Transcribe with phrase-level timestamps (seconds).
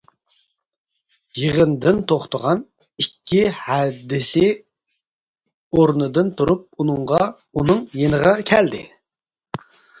[1.39, 2.63] يىغىدىن توختىغان
[3.05, 4.43] ئىككى ھەدىسى
[5.77, 8.85] ئورنىدىن تۇرۇپ ئۇنىڭ يېنىغا كەلدى.